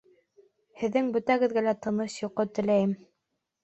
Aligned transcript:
Һеҙҙең 0.85 1.13
бөтәгеҙгә 1.19 1.65
лә 1.69 1.77
тыныс 1.87 2.19
йоҡо 2.25 2.51
теләйем. 2.59 3.01